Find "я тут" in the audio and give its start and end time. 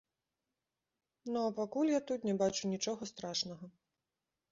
1.91-2.25